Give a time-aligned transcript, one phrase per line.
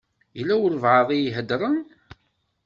[0.37, 1.77] Yella walebɛaḍ i iheddṛen.